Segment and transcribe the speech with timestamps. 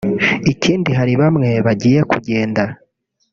[0.53, 2.63] ikindi hari bamwe bagiye kugenda